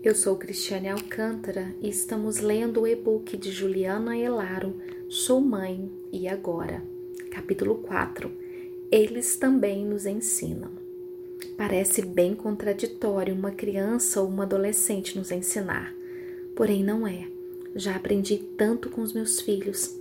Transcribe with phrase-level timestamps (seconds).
[0.00, 4.76] Eu sou Cristiane Alcântara e estamos lendo o e-book de Juliana Elaro,
[5.08, 6.84] Sou Mãe e Agora,
[7.32, 8.30] capítulo 4.
[8.92, 10.70] Eles também nos ensinam.
[11.56, 15.92] Parece bem contraditório uma criança ou uma adolescente nos ensinar,
[16.54, 17.26] porém não é.
[17.74, 19.98] Já aprendi tanto com os meus filhos.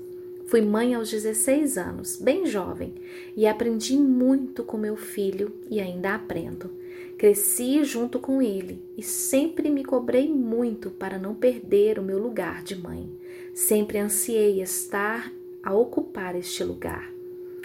[0.47, 2.93] Fui mãe aos 16 anos, bem jovem,
[3.35, 6.71] e aprendi muito com meu filho e ainda aprendo.
[7.17, 12.63] Cresci junto com ele e sempre me cobrei muito para não perder o meu lugar
[12.63, 13.11] de mãe.
[13.53, 17.11] Sempre ansiei estar a ocupar este lugar.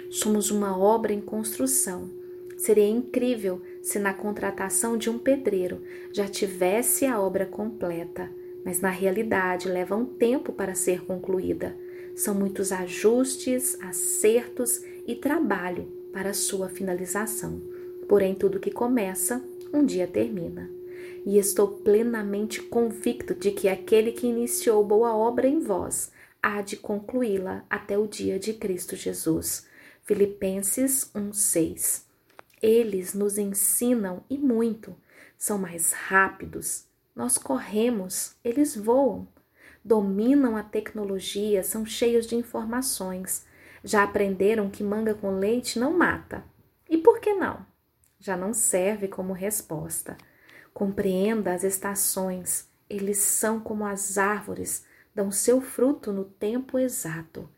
[0.09, 2.09] Somos uma obra em construção.
[2.57, 8.29] Seria incrível se na contratação de um pedreiro já tivesse a obra completa,
[8.65, 11.81] mas na realidade leva um tempo para ser concluída.
[12.15, 17.61] São muitos ajustes, acertos e trabalho para sua finalização.
[18.07, 20.69] Porém, tudo que começa, um dia termina.
[21.25, 26.75] E estou plenamente convicto de que aquele que iniciou boa obra em vós há de
[26.75, 29.65] concluí-la até o dia de Cristo Jesus.
[30.03, 32.05] Filipenses 1:6.
[32.61, 34.95] Eles nos ensinam e muito.
[35.37, 36.85] São mais rápidos.
[37.15, 39.27] Nós corremos, eles voam.
[39.83, 43.45] Dominam a tecnologia, são cheios de informações.
[43.83, 46.43] Já aprenderam que manga com leite não mata.
[46.89, 47.65] E por que não?
[48.23, 50.17] já não serve como resposta.
[50.73, 57.49] Compreenda as estações, eles são como as árvores, dão seu fruto no tempo exato.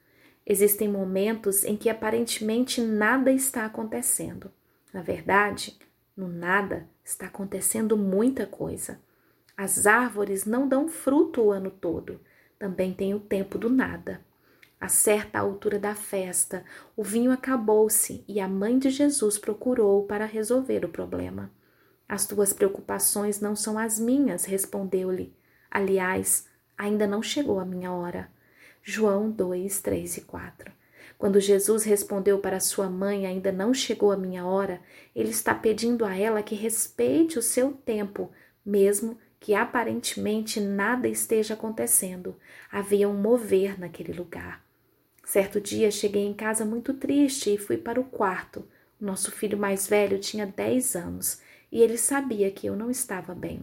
[0.44, 4.52] Existem momentos em que aparentemente nada está acontecendo.
[4.92, 5.78] Na verdade,
[6.18, 9.00] no nada está acontecendo muita coisa.
[9.58, 12.20] As árvores não dão fruto o ano todo,
[12.60, 14.20] também tem o tempo do nada.
[14.80, 16.64] A certa altura da festa,
[16.96, 21.52] o vinho acabou-se e a mãe de Jesus procurou para resolver o problema.
[22.08, 25.34] As tuas preocupações não são as minhas, respondeu-lhe.
[25.72, 28.30] Aliás, ainda não chegou a minha hora.
[28.84, 30.72] João 2, 3 e 4.
[31.18, 34.82] Quando Jesus respondeu para sua mãe, ainda não chegou a minha hora,
[35.16, 38.30] ele está pedindo a ela que respeite o seu tempo,
[38.66, 42.36] mesmo que aparentemente nada esteja acontecendo.
[42.72, 44.66] Havia um mover naquele lugar.
[45.24, 48.68] Certo dia cheguei em casa muito triste e fui para o quarto.
[49.00, 51.42] Nosso filho mais velho tinha 10 anos
[51.72, 53.62] e ele sabia que eu não estava bem.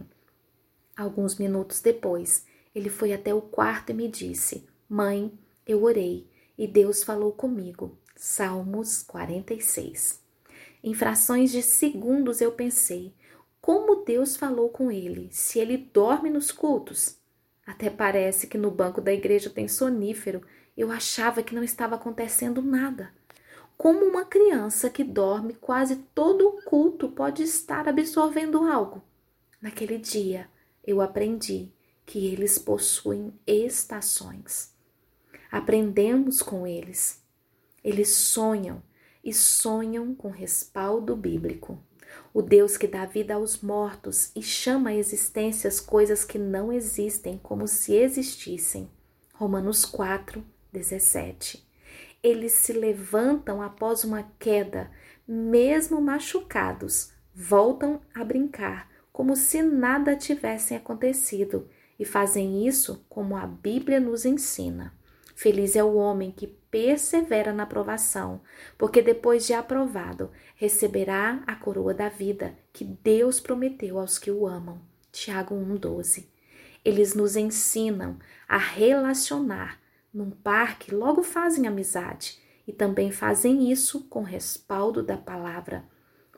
[0.95, 6.25] Alguns minutos depois, ele foi até o quarto e me disse: Mãe, eu orei
[6.57, 7.97] e Deus falou comigo.
[8.15, 10.21] Salmos 46.
[10.81, 13.13] Em frações de segundos eu pensei:
[13.63, 17.15] como Deus falou com ele, se ele dorme nos cultos?
[17.65, 20.41] Até parece que no banco da igreja tem sonífero
[20.75, 23.13] eu achava que não estava acontecendo nada.
[23.77, 29.01] Como uma criança que dorme quase todo o culto pode estar absorvendo algo.
[29.61, 30.49] Naquele dia,
[30.85, 31.71] eu aprendi
[32.05, 34.73] que eles possuem estações.
[35.49, 37.23] Aprendemos com eles.
[37.81, 38.83] Eles sonham
[39.23, 41.81] e sonham com respaldo bíblico.
[42.33, 46.71] O Deus que dá vida aos mortos e chama à existência as coisas que não
[46.71, 48.89] existem como se existissem.
[49.33, 51.67] Romanos 4, 17.
[52.21, 54.89] Eles se levantam após uma queda,
[55.27, 61.67] mesmo machucados, voltam a brincar, como se nada tivesse acontecido,
[61.99, 64.93] e fazem isso como a Bíblia nos ensina.
[65.35, 68.41] Feliz é o homem que persevera na provação,
[68.79, 74.47] porque depois de aprovado, receberá a coroa da vida que Deus prometeu aos que o
[74.47, 74.81] amam.
[75.11, 76.25] Tiago 1,12.
[76.83, 78.17] Eles nos ensinam
[78.49, 79.79] a relacionar
[80.11, 85.85] num parque, logo fazem amizade e também fazem isso com respaldo da palavra.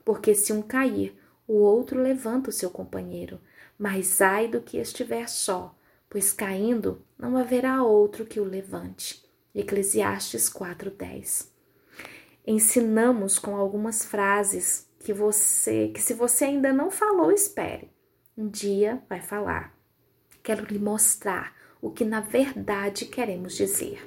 [0.03, 1.17] Porque se um cair,
[1.47, 3.39] o outro levanta o seu companheiro,
[3.79, 5.73] mas ai do que estiver só,
[6.09, 9.24] pois caindo não haverá outro que o levante.
[9.55, 11.49] Eclesiastes 4:10.
[12.45, 17.89] Ensinamos com algumas frases que você, que se você ainda não falou, espere.
[18.37, 19.73] Um dia vai falar.
[20.43, 24.05] Quero lhe mostrar o que na verdade queremos dizer.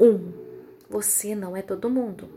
[0.00, 0.32] Um,
[0.88, 2.30] você não é todo mundo.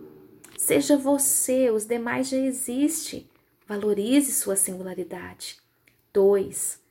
[0.58, 3.30] Seja você, os demais já existem.
[3.66, 5.58] Valorize sua singularidade.
[6.14, 6.82] Dois,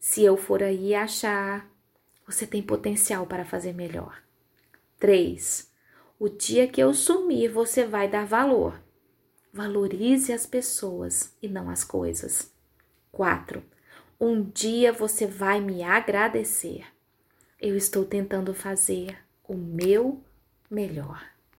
[0.00, 1.70] se eu for aí achar,
[2.26, 4.27] você tem potencial para fazer melhor.
[4.98, 5.70] Três,
[6.18, 8.80] o dia que eu sumir, você vai dar valor.
[9.52, 12.52] Valorize as pessoas e não as coisas.
[13.12, 13.62] 4.
[14.20, 16.84] Um dia você vai me agradecer
[17.60, 20.22] eu estou tentando fazer o meu
[20.70, 21.37] melhor.